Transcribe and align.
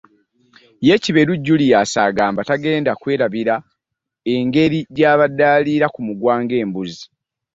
Ye 0.87 0.95
Kiberu 1.03 1.33
Julius 1.45 1.91
agamba 2.09 2.47
tagenda 2.49 2.91
kwerabira 3.01 3.55
engeri 4.35 4.79
gy'abadde 4.95 5.43
aliira 5.55 5.87
ku 5.93 5.99
muguwa 6.07 6.35
ng'embuzi 6.43 7.05